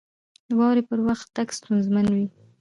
•د 0.47 0.49
واورې 0.59 0.83
پر 0.89 0.99
وخت 1.07 1.27
تګ 1.35 1.47
ستونزمن 1.57 2.05
وي. 2.15 2.25